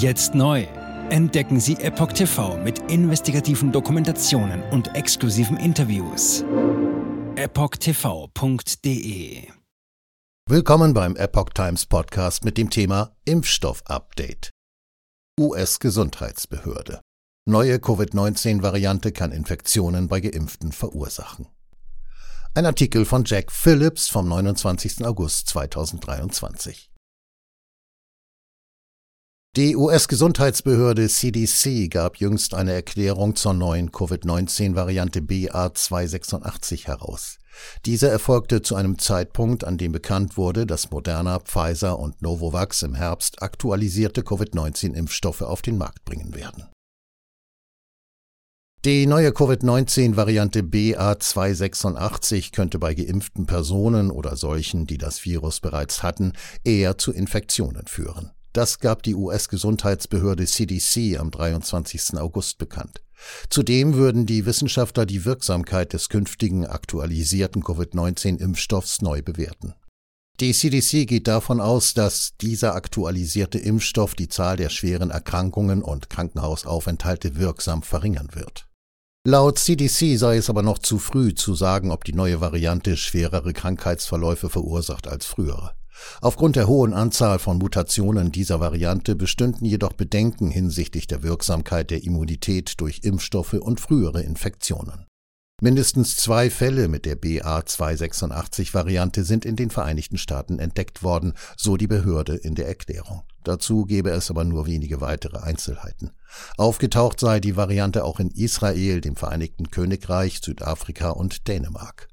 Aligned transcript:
Jetzt 0.00 0.34
neu. 0.34 0.66
Entdecken 1.10 1.60
Sie 1.60 1.74
Epoch 1.74 2.12
TV 2.14 2.56
mit 2.56 2.78
investigativen 2.90 3.70
Dokumentationen 3.70 4.62
und 4.70 4.96
exklusiven 4.96 5.58
Interviews. 5.58 6.42
EpochTV.de 7.36 8.62
Willkommen 10.48 10.94
beim 10.94 11.16
Epoch 11.16 11.50
Times 11.50 11.84
Podcast 11.84 12.46
mit 12.46 12.56
dem 12.56 12.70
Thema 12.70 13.14
Impfstoff-Update. 13.26 14.48
US-Gesundheitsbehörde. 15.38 17.02
Neue 17.46 17.78
Covid-19-Variante 17.78 19.12
kann 19.12 19.32
Infektionen 19.32 20.08
bei 20.08 20.20
Geimpften 20.20 20.72
verursachen. 20.72 21.46
Ein 22.54 22.64
Artikel 22.64 23.04
von 23.04 23.24
Jack 23.26 23.52
Phillips 23.52 24.08
vom 24.08 24.26
29. 24.28 25.04
August 25.04 25.48
2023. 25.48 26.89
Die 29.56 29.74
US-Gesundheitsbehörde 29.74 31.08
CDC 31.08 31.90
gab 31.90 32.18
jüngst 32.18 32.54
eine 32.54 32.72
Erklärung 32.72 33.34
zur 33.34 33.52
neuen 33.52 33.90
Covid-19-Variante 33.90 35.22
BA286 35.22 36.86
heraus. 36.86 37.38
Diese 37.84 38.08
erfolgte 38.08 38.62
zu 38.62 38.76
einem 38.76 39.00
Zeitpunkt, 39.00 39.64
an 39.64 39.76
dem 39.76 39.90
bekannt 39.90 40.36
wurde, 40.36 40.66
dass 40.66 40.92
Moderna, 40.92 41.40
Pfizer 41.40 41.98
und 41.98 42.22
Novavax 42.22 42.82
im 42.82 42.94
Herbst 42.94 43.42
aktualisierte 43.42 44.22
Covid-19-Impfstoffe 44.22 45.42
auf 45.42 45.62
den 45.62 45.78
Markt 45.78 46.04
bringen 46.04 46.32
werden. 46.36 46.68
Die 48.84 49.04
neue 49.08 49.32
Covid-19-Variante 49.32 50.60
BA286 50.60 52.52
könnte 52.52 52.78
bei 52.78 52.94
geimpften 52.94 53.46
Personen 53.46 54.12
oder 54.12 54.36
solchen, 54.36 54.86
die 54.86 54.96
das 54.96 55.24
Virus 55.24 55.58
bereits 55.58 56.04
hatten, 56.04 56.34
eher 56.62 56.98
zu 56.98 57.12
Infektionen 57.12 57.88
führen. 57.88 58.30
Das 58.52 58.80
gab 58.80 59.02
die 59.04 59.14
US-Gesundheitsbehörde 59.14 60.46
CDC 60.46 61.18
am 61.18 61.30
23. 61.30 62.18
August 62.18 62.58
bekannt. 62.58 63.02
Zudem 63.48 63.94
würden 63.94 64.26
die 64.26 64.46
Wissenschaftler 64.46 65.06
die 65.06 65.24
Wirksamkeit 65.24 65.92
des 65.92 66.08
künftigen 66.08 66.66
aktualisierten 66.66 67.62
Covid-19-Impfstoffs 67.62 69.02
neu 69.02 69.22
bewerten. 69.22 69.74
Die 70.40 70.54
CDC 70.54 71.06
geht 71.06 71.28
davon 71.28 71.60
aus, 71.60 71.92
dass 71.92 72.34
dieser 72.40 72.74
aktualisierte 72.74 73.58
Impfstoff 73.58 74.14
die 74.14 74.28
Zahl 74.28 74.56
der 74.56 74.70
schweren 74.70 75.10
Erkrankungen 75.10 75.82
und 75.82 76.08
Krankenhausaufenthalte 76.08 77.36
wirksam 77.36 77.82
verringern 77.82 78.30
wird. 78.32 78.66
Laut 79.26 79.58
CDC 79.58 80.16
sei 80.16 80.38
es 80.38 80.48
aber 80.48 80.62
noch 80.62 80.78
zu 80.78 80.98
früh 80.98 81.34
zu 81.34 81.54
sagen, 81.54 81.90
ob 81.90 82.04
die 82.04 82.14
neue 82.14 82.40
Variante 82.40 82.96
schwerere 82.96 83.52
Krankheitsverläufe 83.52 84.48
verursacht 84.48 85.06
als 85.06 85.26
frühere. 85.26 85.74
Aufgrund 86.20 86.56
der 86.56 86.66
hohen 86.66 86.94
Anzahl 86.94 87.38
von 87.38 87.58
Mutationen 87.58 88.32
dieser 88.32 88.60
Variante 88.60 89.16
bestünden 89.16 89.66
jedoch 89.66 89.92
Bedenken 89.92 90.50
hinsichtlich 90.50 91.06
der 91.06 91.22
Wirksamkeit 91.22 91.90
der 91.90 92.04
Immunität 92.04 92.80
durch 92.80 93.00
Impfstoffe 93.02 93.54
und 93.54 93.80
frühere 93.80 94.22
Infektionen. 94.22 95.06
Mindestens 95.62 96.16
zwei 96.16 96.48
Fälle 96.48 96.88
mit 96.88 97.04
der 97.04 97.20
BA286-Variante 97.20 99.24
sind 99.24 99.44
in 99.44 99.56
den 99.56 99.68
Vereinigten 99.68 100.16
Staaten 100.16 100.58
entdeckt 100.58 101.02
worden, 101.02 101.34
so 101.54 101.76
die 101.76 101.86
Behörde 101.86 102.34
in 102.34 102.54
der 102.54 102.66
Erklärung. 102.66 103.24
Dazu 103.44 103.84
gebe 103.84 104.10
es 104.10 104.30
aber 104.30 104.44
nur 104.44 104.66
wenige 104.66 105.02
weitere 105.02 105.38
Einzelheiten. 105.38 106.12
Aufgetaucht 106.56 107.20
sei 107.20 107.40
die 107.40 107.56
Variante 107.56 108.04
auch 108.04 108.20
in 108.20 108.30
Israel, 108.30 109.02
dem 109.02 109.16
Vereinigten 109.16 109.70
Königreich, 109.70 110.40
Südafrika 110.42 111.10
und 111.10 111.46
Dänemark. 111.46 112.08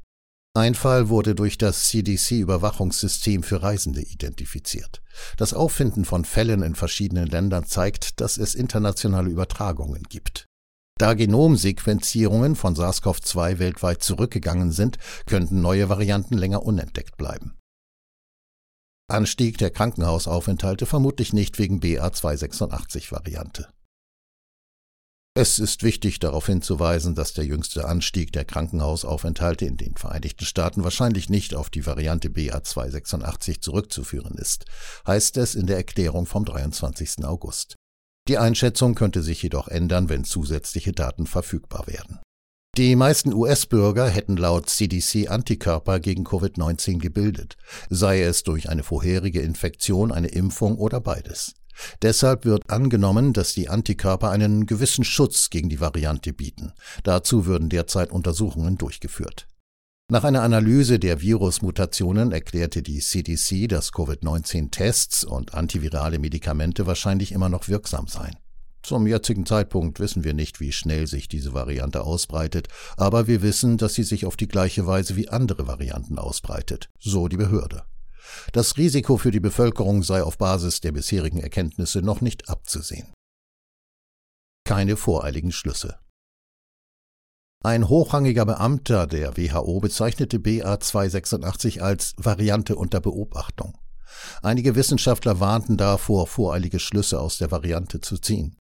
Ein 0.57 0.73
Fall 0.73 1.09
wurde 1.09 1.35
durch 1.35 1.59
das 1.59 1.87
CDC-Überwachungssystem 1.89 3.43
für 3.43 3.61
Reisende 3.61 4.01
identifiziert. 4.01 5.03
Das 5.37 5.53
Auffinden 5.53 6.03
von 6.03 6.25
Fällen 6.25 6.63
in 6.63 6.73
verschiedenen 6.73 7.27
Ländern 7.27 7.65
zeigt, 7.65 8.19
dass 8.21 8.39
es 8.39 8.55
internationale 8.55 9.29
Übertragungen 9.29 10.01
gibt. 10.09 10.47
Da 10.97 11.13
Genomsequenzierungen 11.13 12.55
von 12.55 12.75
SARS-CoV-2 12.75 13.59
weltweit 13.59 14.01
zurückgegangen 14.01 14.71
sind, 14.71 14.97
könnten 15.27 15.61
neue 15.61 15.89
Varianten 15.89 16.35
länger 16.35 16.63
unentdeckt 16.63 17.17
bleiben. 17.17 17.55
Anstieg 19.07 19.59
der 19.59 19.69
Krankenhausaufenthalte 19.69 20.87
vermutlich 20.87 21.33
nicht 21.33 21.59
wegen 21.59 21.79
BA286-Variante. 21.81 23.67
Es 25.39 25.59
ist 25.59 25.83
wichtig 25.83 26.17
darauf 26.17 26.47
hinzuweisen, 26.47 27.13
dass 27.13 27.33
der 27.33 27.45
jüngste 27.45 27.85
Anstieg 27.85 28.33
der 28.33 28.43
Krankenhausaufenthalte 28.43 29.65
in 29.65 29.77
den 29.77 29.95
Vereinigten 29.95 30.45
Staaten 30.45 30.83
wahrscheinlich 30.83 31.29
nicht 31.29 31.53
auf 31.53 31.69
die 31.69 31.85
Variante 31.85 32.29
BA286 32.29 33.61
zurückzuführen 33.61 34.35
ist, 34.39 34.65
heißt 35.05 35.37
es 35.37 35.53
in 35.53 35.67
der 35.67 35.77
Erklärung 35.77 36.25
vom 36.25 36.43
23. 36.43 37.23
August. 37.23 37.75
Die 38.27 38.39
Einschätzung 38.39 38.95
könnte 38.95 39.21
sich 39.21 39.43
jedoch 39.43 39.67
ändern, 39.67 40.09
wenn 40.09 40.23
zusätzliche 40.23 40.91
Daten 40.91 41.27
verfügbar 41.27 41.85
werden. 41.85 42.17
Die 42.75 42.95
meisten 42.95 43.31
US-Bürger 43.31 44.09
hätten 44.09 44.37
laut 44.37 44.71
CDC 44.71 45.27
Antikörper 45.27 45.99
gegen 45.99 46.25
Covid-19 46.25 46.97
gebildet, 46.97 47.57
sei 47.91 48.23
es 48.23 48.41
durch 48.41 48.69
eine 48.69 48.81
vorherige 48.81 49.41
Infektion, 49.41 50.11
eine 50.11 50.29
Impfung 50.29 50.79
oder 50.79 50.99
beides. 50.99 51.53
Deshalb 52.01 52.45
wird 52.45 52.69
angenommen, 52.69 53.33
dass 53.33 53.53
die 53.53 53.69
Antikörper 53.69 54.29
einen 54.29 54.65
gewissen 54.65 55.03
Schutz 55.03 55.49
gegen 55.49 55.69
die 55.69 55.79
Variante 55.79 56.33
bieten. 56.33 56.73
Dazu 57.03 57.45
würden 57.45 57.69
derzeit 57.69 58.11
Untersuchungen 58.11 58.77
durchgeführt. 58.77 59.47
Nach 60.09 60.23
einer 60.23 60.41
Analyse 60.41 60.99
der 60.99 61.21
Virusmutationen 61.21 62.31
erklärte 62.31 62.81
die 62.81 62.99
CDC, 62.99 63.67
dass 63.67 63.91
Covid-19-Tests 63.91 65.25
und 65.25 65.53
antivirale 65.53 66.17
Medikamente 66.17 66.87
wahrscheinlich 66.87 67.33
immer 67.33 67.49
noch 67.49 67.67
wirksam 67.67 68.07
seien. 68.07 68.37
Zum 68.83 69.05
jetzigen 69.05 69.45
Zeitpunkt 69.45 69.99
wissen 69.99 70.23
wir 70.23 70.33
nicht, 70.33 70.61
wie 70.61 70.71
schnell 70.71 71.07
sich 71.07 71.27
diese 71.27 71.53
Variante 71.53 72.03
ausbreitet, 72.03 72.69
aber 72.95 73.27
wir 73.27 73.41
wissen, 73.41 73.75
dass 73.75 73.95
sie 73.95 74.03
sich 74.03 74.25
auf 74.25 74.37
die 74.37 74.47
gleiche 74.47 74.87
Weise 74.87 75.17
wie 75.17 75.27
andere 75.27 75.67
Varianten 75.67 76.17
ausbreitet, 76.17 76.89
so 76.97 77.27
die 77.27 77.35
Behörde. 77.35 77.83
Das 78.53 78.77
Risiko 78.77 79.17
für 79.17 79.31
die 79.31 79.39
Bevölkerung 79.39 80.03
sei 80.03 80.23
auf 80.23 80.37
Basis 80.37 80.81
der 80.81 80.91
bisherigen 80.91 81.39
Erkenntnisse 81.39 82.01
noch 82.01 82.21
nicht 82.21 82.49
abzusehen. 82.49 83.13
Keine 84.65 84.97
voreiligen 84.97 85.51
Schlüsse. 85.51 85.99
Ein 87.63 87.89
hochrangiger 87.89 88.45
Beamter 88.45 89.07
der 89.07 89.35
WHO 89.35 89.79
bezeichnete 89.79 90.37
BA286 90.37 91.79
als 91.81 92.13
Variante 92.17 92.75
unter 92.75 92.99
Beobachtung. 92.99 93.77
Einige 94.41 94.75
Wissenschaftler 94.75 95.39
warnten 95.39 95.77
davor, 95.77 96.27
voreilige 96.27 96.79
Schlüsse 96.79 97.19
aus 97.19 97.37
der 97.37 97.51
Variante 97.51 97.99
zu 97.99 98.17
ziehen. 98.17 98.57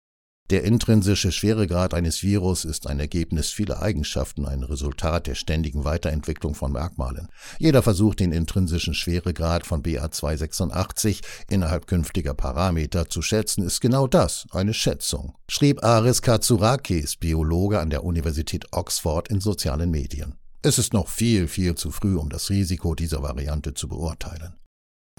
Der 0.49 0.65
intrinsische 0.65 1.31
Schweregrad 1.31 1.93
eines 1.93 2.21
Virus 2.21 2.65
ist 2.65 2.87
ein 2.87 2.99
Ergebnis 2.99 3.49
vieler 3.49 3.81
Eigenschaften, 3.81 4.45
ein 4.45 4.61
Resultat 4.63 5.25
der 5.25 5.35
ständigen 5.35 5.85
Weiterentwicklung 5.85 6.53
von 6.53 6.73
Merkmalen. 6.73 7.29
Jeder 7.59 7.81
Versuch, 7.81 8.13
den 8.13 8.33
intrinsischen 8.33 8.93
Schweregrad 8.93 9.65
von 9.65 9.81
BA286 9.83 11.21
innerhalb 11.49 11.87
künftiger 11.87 12.33
Parameter 12.33 13.09
zu 13.09 13.21
schätzen, 13.21 13.63
ist 13.63 13.79
genau 13.79 14.05
das, 14.05 14.45
eine 14.51 14.73
Schätzung, 14.73 15.33
schrieb 15.47 15.81
Aris 15.81 16.21
Katsurakis, 16.21 17.15
Biologe 17.15 17.79
an 17.79 17.89
der 17.89 18.03
Universität 18.03 18.65
Oxford 18.73 19.29
in 19.29 19.39
sozialen 19.39 19.91
Medien. 19.91 20.35
Es 20.61 20.77
ist 20.77 20.93
noch 20.93 21.07
viel, 21.07 21.47
viel 21.47 21.75
zu 21.75 21.89
früh, 21.89 22.17
um 22.17 22.29
das 22.29 22.49
Risiko 22.49 22.95
dieser 22.95 23.23
Variante 23.23 23.73
zu 23.73 23.87
beurteilen. 23.87 24.53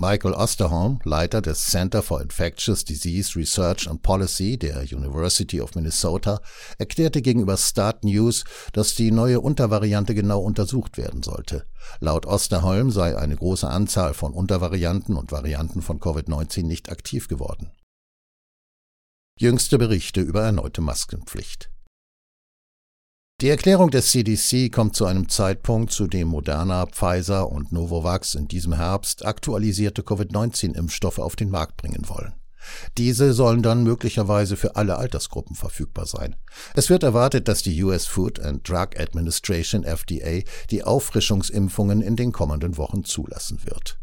Michael 0.01 0.35
Osterholm, 0.35 0.99
Leiter 1.05 1.41
des 1.41 1.67
Center 1.67 2.03
for 2.03 2.21
Infectious 2.21 2.85
Disease 2.85 3.37
Research 3.39 3.89
and 3.89 4.03
Policy 4.03 4.59
der 4.59 4.83
University 4.83 5.61
of 5.61 5.77
Minnesota, 5.77 6.41
erklärte 6.79 7.23
gegenüber 7.23 7.57
Start 7.57 8.03
News, 8.03 8.43
dass 8.73 8.97
die 8.97 9.13
neue 9.13 9.41
Untervariante 9.41 10.17
genau 10.17 10.41
untersucht 10.41 10.99
werden 10.99 11.23
sollte. 11.23 11.65
Laut 12.01 12.27
Osterholm 12.27 12.91
sei 12.91 13.17
eine 13.17 13.37
große 13.37 13.69
Anzahl 13.69 14.15
von 14.15 14.33
Untervarianten 14.33 15.17
und 15.17 15.31
Varianten 15.31 15.81
von 15.81 16.01
Covid-19 16.01 16.65
nicht 16.65 16.91
aktiv 16.91 17.29
geworden. 17.29 17.71
Jüngste 19.39 19.79
Berichte 19.79 20.21
über 20.21 20.43
erneute 20.43 20.81
Maskenpflicht. 20.81 21.71
Die 23.41 23.49
Erklärung 23.49 23.91
des 23.91 24.13
CDC 24.13 24.71
kommt 24.71 24.95
zu 24.95 25.07
einem 25.07 25.29
Zeitpunkt, 25.29 25.91
zu 25.91 26.07
dem 26.07 26.29
Moderna, 26.29 26.87
Pfizer 26.87 27.51
und 27.51 27.73
Novavax 27.73 28.37
in 28.37 28.47
diesem 28.47 28.75
Herbst 28.75 29.25
aktualisierte 29.25 30.05
Covid-19-Impfstoffe 30.05 31.19
auf 31.19 31.35
den 31.35 31.51
Markt 31.51 31.77
bringen 31.77 32.09
wollen. 32.09 32.35
Diese 32.97 33.33
sollen 33.33 33.63
dann 33.63 33.83
möglicherweise 33.83 34.57
für 34.57 34.77
alle 34.77 34.97
Altersgruppen 34.99 35.57
verfügbar 35.57 36.07
sein. 36.07 36.37
Es 36.75 36.91
wird 36.91 37.03
erwartet, 37.03 37.49
dass 37.49 37.63
die 37.63 37.83
US 37.83 38.07
Food 38.07 38.39
and 38.39 38.67
Drug 38.69 38.97
Administration 38.97 39.83
FDA 39.83 40.49
die 40.71 40.85
Auffrischungsimpfungen 40.85 42.03
in 42.03 42.15
den 42.15 42.31
kommenden 42.31 42.77
Wochen 42.77 43.05
zulassen 43.05 43.65
wird. 43.65 43.99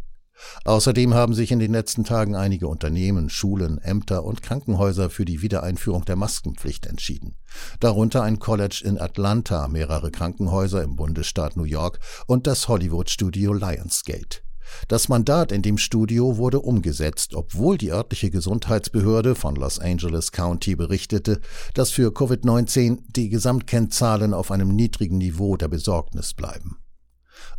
Außerdem 0.66 1.14
haben 1.14 1.34
sich 1.34 1.52
in 1.52 1.60
den 1.60 1.72
letzten 1.72 2.04
Tagen 2.04 2.36
einige 2.36 2.68
Unternehmen, 2.68 3.30
Schulen, 3.30 3.78
Ämter 3.80 4.24
und 4.24 4.42
Krankenhäuser 4.42 5.10
für 5.10 5.26
die 5.26 5.42
Wiedereinführung 5.42 6.06
der 6.06 6.16
Maskenpflicht 6.16 6.86
entschieden. 6.86 7.38
Darunter 7.80 8.24
ein 8.24 8.40
College 8.40 8.82
in 8.86 9.00
Atlanta, 9.00 9.68
mehrere 9.68 10.12
Krankenhäuser 10.12 10.84
im 10.84 10.96
Bundesstaat 10.96 11.58
New 11.58 11.64
York 11.64 12.00
und 12.28 12.48
das 12.48 12.68
Hollywood-Studio 12.68 13.54
Lionsgate. 13.54 14.42
Das 14.88 15.10
Mandat 15.10 15.52
in 15.52 15.62
dem 15.62 15.78
Studio 15.78 16.38
wurde 16.38 16.60
umgesetzt, 16.60 17.36
obwohl 17.36 17.78
die 17.78 17.92
örtliche 17.92 18.30
Gesundheitsbehörde 18.30 19.36
von 19.36 19.56
Los 19.56 19.80
Angeles 19.80 20.32
County 20.32 20.76
berichtete, 20.76 21.42
dass 21.74 21.92
für 21.92 22.12
Covid-19 22.12 23.00
die 23.08 23.30
Gesamtkennzahlen 23.30 24.34
auf 24.34 24.52
einem 24.52 24.70
niedrigen 24.70 25.18
Niveau 25.18 25.58
der 25.58 25.68
Besorgnis 25.68 26.34
bleiben. 26.34 26.78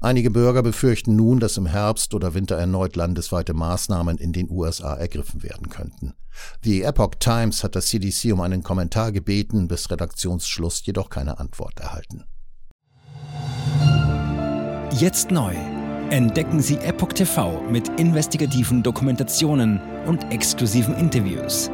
Einige 0.00 0.30
Bürger 0.30 0.62
befürchten 0.62 1.16
nun, 1.16 1.40
dass 1.40 1.56
im 1.56 1.66
Herbst 1.66 2.14
oder 2.14 2.34
Winter 2.34 2.56
erneut 2.56 2.96
landesweite 2.96 3.54
Maßnahmen 3.54 4.18
in 4.18 4.32
den 4.32 4.50
USA 4.50 4.94
ergriffen 4.94 5.42
werden 5.42 5.68
könnten. 5.68 6.14
Die 6.64 6.82
Epoch 6.82 7.14
Times 7.18 7.62
hat 7.62 7.76
das 7.76 7.86
CDC 7.86 8.32
um 8.32 8.40
einen 8.40 8.62
Kommentar 8.62 9.12
gebeten, 9.12 9.68
bis 9.68 9.90
Redaktionsschluss 9.90 10.84
jedoch 10.84 11.10
keine 11.10 11.38
Antwort 11.38 11.78
erhalten. 11.80 12.24
Jetzt 14.98 15.30
neu. 15.30 15.54
Entdecken 16.10 16.60
Sie 16.60 16.76
Epoch 16.76 17.14
TV 17.14 17.62
mit 17.70 17.88
investigativen 17.98 18.82
Dokumentationen 18.82 19.80
und 20.06 20.30
exklusiven 20.30 20.94
Interviews. 20.96 21.70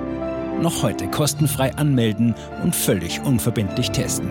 Noch 0.62 0.82
heute 0.82 1.08
kostenfrei 1.08 1.74
anmelden 1.74 2.34
und 2.62 2.74
völlig 2.74 3.20
unverbindlich 3.20 3.90
testen. 3.90 4.30